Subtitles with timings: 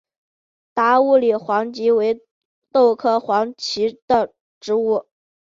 [0.73, 2.23] 达乌里黄耆为
[2.71, 5.05] 豆科黄芪属的植物。